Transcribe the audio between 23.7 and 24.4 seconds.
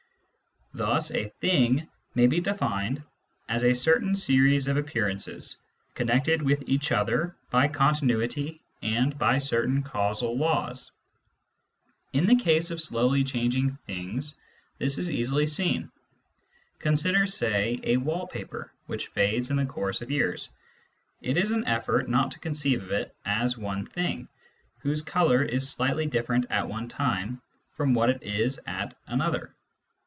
thing"